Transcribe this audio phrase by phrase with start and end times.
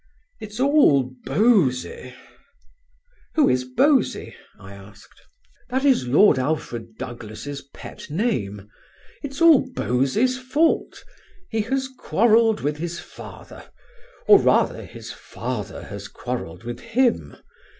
[0.39, 2.15] "It's all Bosie."
[3.35, 5.21] "Who is Bosie?" I asked.
[5.69, 8.67] "That is Lord Alfred Douglas' pet name.
[9.21, 11.03] It's all Bosie's fault.
[11.51, 13.69] He has quarrelled with his father,
[14.27, 17.37] or rather his father has quarrelled with him.